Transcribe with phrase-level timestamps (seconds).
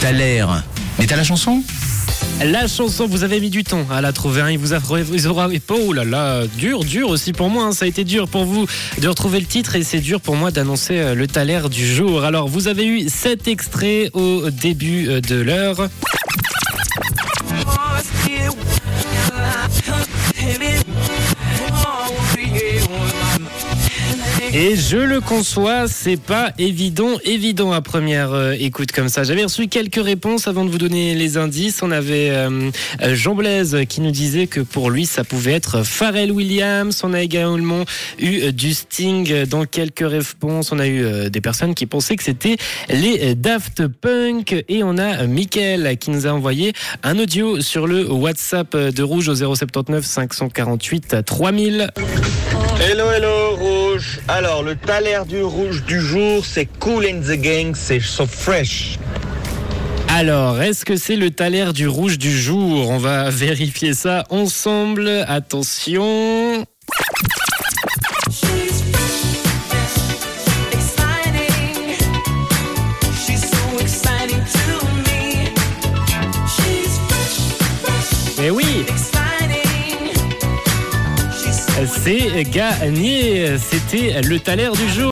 [0.00, 0.12] T'as.
[0.98, 1.62] Mais t'as la chanson?
[2.42, 4.40] La chanson, vous avez mis du temps à la trouver.
[4.40, 4.50] hein.
[4.50, 4.78] Il vous a,
[5.68, 7.64] oh là là, dur, dur aussi pour moi.
[7.66, 7.72] hein.
[7.72, 8.66] Ça a été dur pour vous
[9.00, 12.24] de retrouver le titre et c'est dur pour moi d'annoncer euh, le taler du jour.
[12.24, 15.88] Alors, vous avez eu cet extrait au début euh, de l'heure.
[24.52, 29.22] Et je le conçois, c'est pas évident, évident à première euh, écoute comme ça.
[29.22, 31.84] J'avais reçu quelques réponses avant de vous donner les indices.
[31.84, 32.70] On avait euh,
[33.00, 37.00] euh, Jean Blaise qui nous disait que pour lui ça pouvait être Pharrell Williams.
[37.04, 37.84] On a également
[38.18, 40.72] eu euh, du Sting dans quelques réponses.
[40.72, 42.56] On a eu des personnes qui pensaient que c'était
[42.88, 44.64] les Daft Punk.
[44.68, 46.72] Et on a Mickaël qui nous a envoyé
[47.04, 51.90] un audio sur le WhatsApp de Rouge au 079 548 3000.
[52.82, 54.20] Hello, hello, Rouge.
[54.26, 58.98] Alors, le taler du rouge du jour, c'est Cool in the Gang, c'est So Fresh.
[60.08, 62.88] Alors, est-ce que c'est le taler du rouge du jour?
[62.88, 65.26] On va vérifier ça ensemble.
[65.28, 66.64] Attention.
[78.42, 78.86] Eh oui,
[81.86, 83.58] c'est gagné.
[83.58, 85.08] C'était le taler du jour.